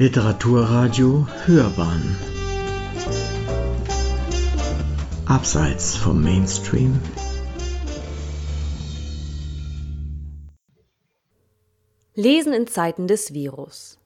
[0.00, 2.16] Literaturradio Hörbahn
[5.26, 7.00] Abseits vom Mainstream
[12.14, 13.98] Lesen in Zeiten des Virus.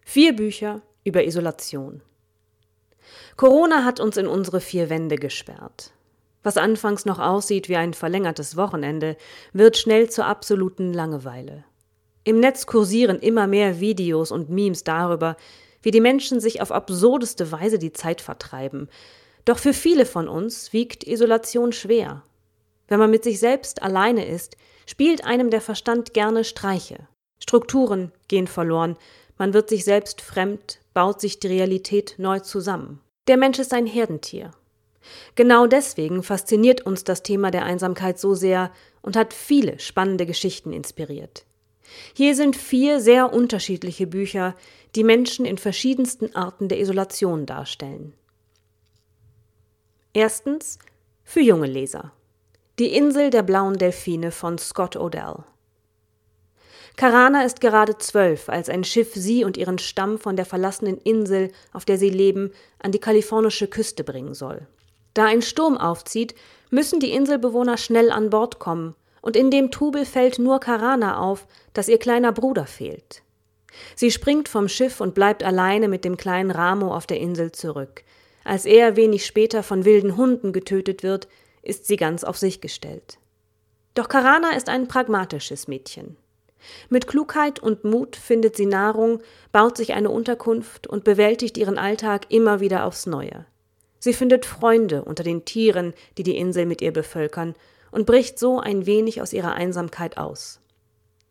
[0.00, 2.00] Vier Bücher über Isolation.
[3.36, 5.92] Corona hat uns in unsere vier Wände gesperrt.
[6.42, 9.18] Was anfangs noch aussieht wie ein verlängertes Wochenende,
[9.52, 11.64] wird schnell zur absoluten Langeweile.
[12.24, 15.36] Im Netz kursieren immer mehr Videos und Memes darüber,
[15.82, 18.88] wie die Menschen sich auf absurdeste Weise die Zeit vertreiben.
[19.44, 22.22] Doch für viele von uns wiegt Isolation schwer.
[22.88, 24.56] Wenn man mit sich selbst alleine ist,
[24.86, 27.08] spielt einem der Verstand gerne Streiche.
[27.38, 28.96] Strukturen gehen verloren,
[29.36, 33.00] man wird sich selbst fremd, baut sich die Realität neu zusammen.
[33.26, 34.52] Der Mensch ist ein Herdentier.
[35.34, 38.70] Genau deswegen fasziniert uns das Thema der Einsamkeit so sehr
[39.02, 41.44] und hat viele spannende Geschichten inspiriert.
[42.14, 44.54] Hier sind vier sehr unterschiedliche Bücher,
[44.94, 48.14] die Menschen in verschiedensten Arten der Isolation darstellen.
[50.12, 50.78] Erstens
[51.24, 52.12] für junge Leser.
[52.78, 55.44] Die Insel der blauen Delfine von Scott Odell.
[56.96, 61.50] Karana ist gerade zwölf, als ein Schiff sie und ihren Stamm von der verlassenen Insel,
[61.72, 64.68] auf der sie leben, an die kalifornische Küste bringen soll.
[65.12, 66.34] Da ein Sturm aufzieht,
[66.70, 71.46] müssen die Inselbewohner schnell an Bord kommen, und in dem Trubel fällt nur Karana auf,
[71.72, 73.22] dass ihr kleiner Bruder fehlt.
[73.96, 78.04] Sie springt vom Schiff und bleibt alleine mit dem kleinen Ramo auf der Insel zurück.
[78.44, 81.26] Als er wenig später von wilden Hunden getötet wird,
[81.62, 83.16] ist sie ganz auf sich gestellt.
[83.94, 86.18] Doch Karana ist ein pragmatisches Mädchen.
[86.90, 92.26] Mit Klugheit und Mut findet sie Nahrung, baut sich eine Unterkunft und bewältigt ihren Alltag
[92.28, 93.46] immer wieder aufs Neue.
[94.00, 97.54] Sie findet Freunde unter den Tieren, die die Insel mit ihr bevölkern,
[97.94, 100.60] und bricht so ein wenig aus ihrer Einsamkeit aus.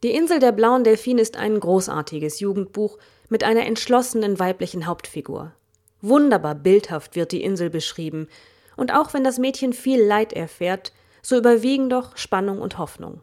[0.02, 2.98] Die Insel der blauen Delfine ist ein großartiges Jugendbuch
[3.28, 5.52] mit einer entschlossenen weiblichen Hauptfigur.
[6.02, 8.30] Wunderbar bildhaft wird die Insel beschrieben,
[8.78, 13.20] und auch wenn das Mädchen viel Leid erfährt, so überwiegen doch Spannung und Hoffnung.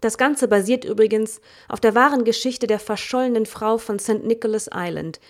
[0.00, 4.24] Das Ganze basiert übrigens auf der wahren Geschichte der verschollenen Frau von St.
[4.24, 5.20] Nicholas Island,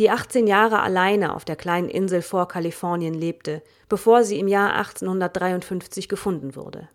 [0.00, 4.72] die 18 Jahre alleine auf der kleinen Insel vor Kalifornien lebte, bevor sie im Jahr
[4.74, 6.88] 1853 gefunden wurde.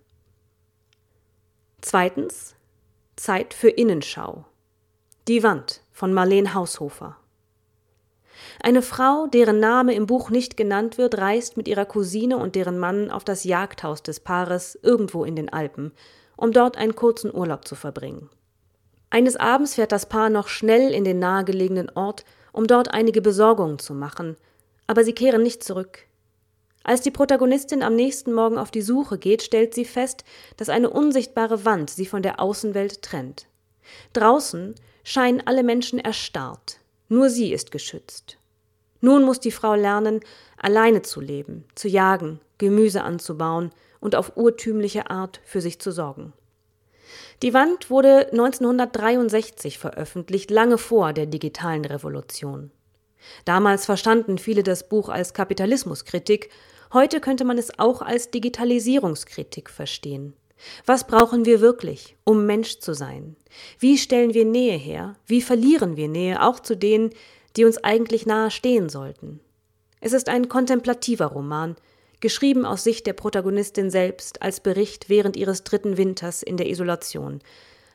[1.81, 2.55] Zweitens
[3.15, 4.45] Zeit für Innenschau.
[5.27, 7.15] Die Wand von Marleen Haushofer.
[8.59, 12.79] Eine Frau, deren Name im Buch nicht genannt wird, reist mit ihrer Cousine und deren
[12.79, 15.91] Mann auf das Jagdhaus des Paares irgendwo in den Alpen,
[16.37, 18.31] um dort einen kurzen Urlaub zu verbringen.
[19.11, 23.79] Eines Abends fährt das Paar noch schnell in den nahegelegenen Ort um dort einige Besorgungen
[23.79, 24.37] zu machen,
[24.87, 25.99] aber sie kehren nicht zurück.
[26.83, 30.23] Als die Protagonistin am nächsten Morgen auf die Suche geht, stellt sie fest,
[30.55, 33.47] dass eine unsichtbare Wand sie von der Außenwelt trennt.
[34.13, 36.79] Draußen scheinen alle Menschen erstarrt,
[37.09, 38.37] nur sie ist geschützt.
[39.01, 40.21] Nun muss die Frau lernen,
[40.57, 46.31] alleine zu leben, zu jagen, Gemüse anzubauen und auf urtümliche Art für sich zu sorgen.
[47.41, 52.71] Die Wand wurde 1963 veröffentlicht, lange vor der digitalen Revolution.
[53.43, 56.49] Damals verstanden viele das Buch als Kapitalismuskritik,
[56.93, 60.33] heute könnte man es auch als Digitalisierungskritik verstehen.
[60.85, 63.35] Was brauchen wir wirklich, um Mensch zu sein?
[63.79, 65.15] Wie stellen wir Nähe her?
[65.25, 67.11] Wie verlieren wir Nähe auch zu denen,
[67.55, 69.39] die uns eigentlich nahe stehen sollten?
[69.99, 71.75] Es ist ein kontemplativer Roman,
[72.25, 77.39] geschrieben aus Sicht der Protagonistin selbst als Bericht während ihres dritten Winters in der Isolation.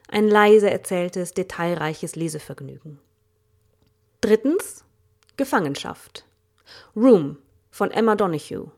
[0.06, 3.00] Ein leise erzähltes, detailreiches Lesevergnügen.
[4.20, 4.84] Drittens
[5.36, 6.26] Gefangenschaft.
[6.94, 7.38] Room
[7.72, 8.70] von Emma Donahue.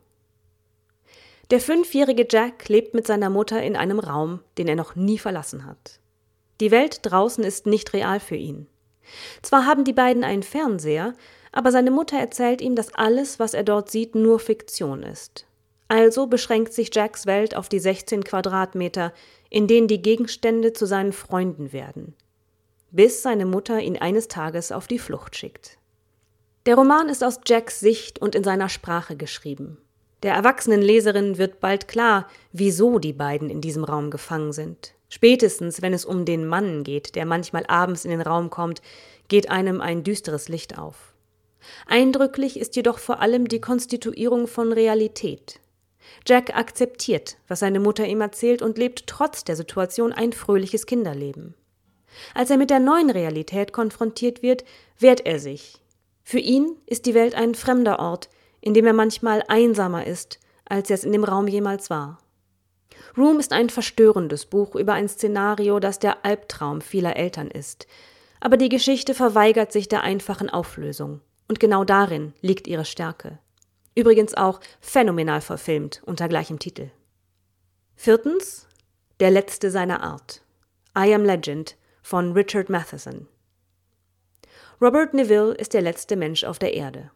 [1.51, 5.67] Der fünfjährige Jack lebt mit seiner Mutter in einem Raum, den er noch nie verlassen
[5.67, 6.01] hat.
[6.63, 8.69] Die Welt draußen ist nicht real für ihn.
[9.43, 11.13] Zwar haben die beiden einen Fernseher,
[11.53, 15.47] aber seine Mutter erzählt ihm, dass alles, was er dort sieht, nur Fiktion ist.
[15.89, 19.13] Also beschränkt sich Jacks Welt auf die 16 Quadratmeter,
[19.51, 22.15] in denen die Gegenstände zu seinen Freunden werden,
[22.91, 25.77] bis seine Mutter ihn eines Tages auf die Flucht schickt.
[26.65, 29.77] Der Roman ist aus Jacks Sicht und in seiner Sprache geschrieben.
[30.23, 34.95] Der erwachsenen Leserin wird bald klar, wieso die beiden in diesem Raum gefangen sind.
[35.09, 38.81] Spätestens, wenn es um den Mann geht, der manchmal abends in den Raum kommt,
[39.29, 41.12] geht einem ein düsteres Licht auf.
[41.87, 45.61] Eindrücklich ist jedoch vor allem die Konstituierung von Realität.
[46.27, 51.55] Jack akzeptiert, was seine Mutter ihm erzählt und lebt trotz der Situation ein fröhliches Kinderleben.
[52.35, 54.65] Als er mit der neuen Realität konfrontiert wird,
[54.99, 55.81] wehrt er sich.
[56.23, 58.29] Für ihn ist die Welt ein fremder Ort,
[58.61, 62.19] in dem er manchmal einsamer ist, als er es in dem Raum jemals war.
[63.17, 67.87] Room ist ein verstörendes Buch über ein Szenario, das der Albtraum vieler Eltern ist,
[68.41, 71.21] Aber die Geschichte verweigert sich der einfachen Auflösung.
[71.53, 73.39] Und genau darin liegt ihre Stärke.
[73.95, 76.89] Übrigens auch phänomenal verfilmt unter gleichem Titel.
[77.95, 78.67] Viertens,
[79.21, 80.41] Der letzte seiner Art.
[80.97, 83.29] I Am Legend von Richard Matheson.
[84.81, 87.11] Robert Neville ist der letzte Mensch auf der Erde.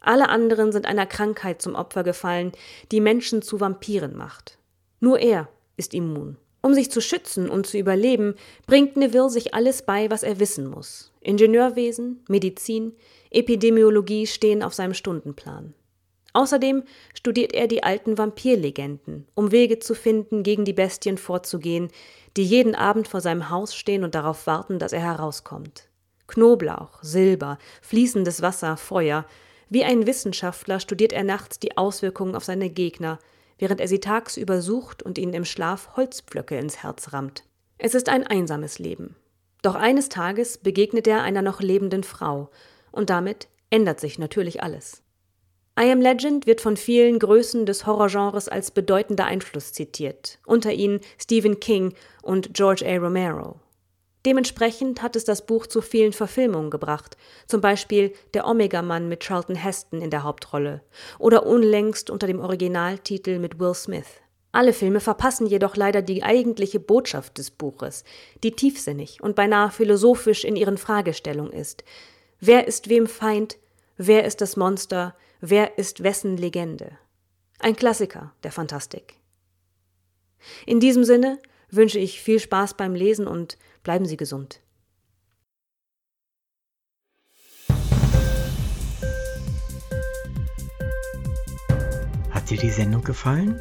[0.00, 2.52] Alle anderen sind einer Krankheit zum Opfer gefallen,
[2.92, 4.56] die Menschen zu Vampiren macht.
[5.00, 6.38] Nur er ist immun.
[6.62, 8.34] Um sich zu schützen und zu überleben,
[8.66, 11.12] bringt Neville sich alles bei, was er wissen muss.
[11.20, 12.92] Ingenieurwesen, Medizin,
[13.30, 15.74] Epidemiologie stehen auf seinem Stundenplan.
[16.34, 21.90] Außerdem studiert er die alten Vampirlegenden, um Wege zu finden, gegen die Bestien vorzugehen,
[22.36, 25.88] die jeden Abend vor seinem Haus stehen und darauf warten, dass er herauskommt.
[26.28, 29.26] Knoblauch, Silber, fließendes Wasser, Feuer.
[29.68, 33.18] Wie ein Wissenschaftler studiert er nachts die Auswirkungen auf seine Gegner,
[33.62, 37.44] während er sie tagsüber sucht und ihnen im Schlaf Holzpflöcke ins Herz rammt.
[37.78, 39.14] Es ist ein einsames Leben.
[39.62, 42.50] Doch eines Tages begegnet er einer noch lebenden Frau,
[42.90, 45.04] und damit ändert sich natürlich alles.
[45.78, 50.98] I Am Legend wird von vielen Größen des Horrorgenres als bedeutender Einfluss zitiert, unter ihnen
[51.16, 52.96] Stephen King und George A.
[52.96, 53.60] Romero.
[54.24, 57.16] Dementsprechend hat es das Buch zu vielen Verfilmungen gebracht,
[57.46, 60.82] zum Beispiel Der Omega-Mann mit Charlton Heston in der Hauptrolle
[61.18, 64.06] oder unlängst unter dem Originaltitel mit Will Smith.
[64.52, 68.04] Alle Filme verpassen jedoch leider die eigentliche Botschaft des Buches,
[68.44, 71.84] die tiefsinnig und beinahe philosophisch in ihren Fragestellungen ist.
[72.38, 73.56] Wer ist wem Feind?
[73.96, 75.16] Wer ist das Monster?
[75.40, 76.98] Wer ist wessen Legende?
[77.58, 79.14] Ein Klassiker der Fantastik.
[80.66, 81.38] In diesem Sinne
[81.72, 84.60] wünsche ich viel Spaß beim Lesen und bleiben Sie gesund.
[92.30, 93.60] Hat dir die Sendung gefallen?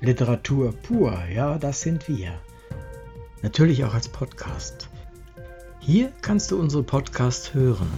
[0.00, 2.40] Literatur pur, ja, das sind wir.
[3.42, 4.88] Natürlich auch als Podcast.
[5.80, 7.90] Hier kannst du unsere Podcasts hören.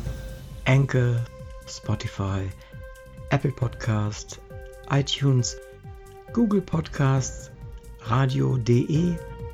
[0.65, 1.17] Anchor,
[1.67, 2.49] Spotify,
[3.31, 4.41] Apple Podcast,
[4.91, 5.57] iTunes,
[6.33, 7.51] Google Podcasts,
[8.03, 9.17] radio.de